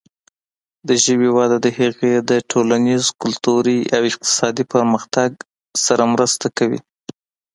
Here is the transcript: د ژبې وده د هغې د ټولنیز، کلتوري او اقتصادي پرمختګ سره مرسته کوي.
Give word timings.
د 0.87 0.89
ژبې 1.03 1.29
وده 1.37 1.57
د 1.65 1.67
هغې 1.79 2.13
د 2.29 2.31
ټولنیز، 2.51 3.03
کلتوري 3.21 3.79
او 3.95 4.01
اقتصادي 4.11 4.63
پرمختګ 4.73 5.31
سره 5.85 6.03
مرسته 6.13 6.47
کوي. 6.57 6.79